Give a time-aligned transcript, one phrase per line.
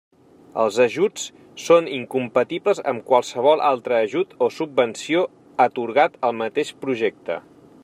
[0.61, 1.25] Els ajuts
[1.63, 5.23] són incompatibles amb qualsevol altre ajut o subvenció
[5.69, 7.41] atorgat al mateix projecte.